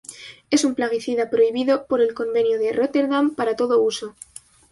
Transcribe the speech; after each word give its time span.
Es 0.49 0.65
un 0.65 0.73
plaguicida 0.73 1.29
prohibido, 1.29 1.85
por 1.85 2.01
el 2.01 2.15
Convenio 2.15 2.57
de 2.57 2.73
Róterdam, 2.73 3.35
para 3.35 3.55
todo 3.55 3.83
uso. 3.83 4.15